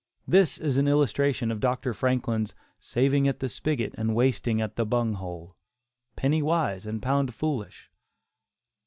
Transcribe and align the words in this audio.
This 0.27 0.57
is 0.57 0.77
an 0.77 0.87
illustration 0.87 1.51
of 1.51 1.59
Dr. 1.59 1.93
Franklin's 1.93 2.55
"saving 2.79 3.27
at 3.27 3.39
the 3.39 3.47
spigot 3.47 3.93
and 3.99 4.15
wasting 4.15 4.59
at 4.59 4.75
the 4.75 4.83
bung 4.83 5.13
hole"; 5.13 5.55
"penny 6.15 6.41
wise 6.41 6.87
and 6.87 7.03
pound 7.03 7.35
foolish." 7.35 7.87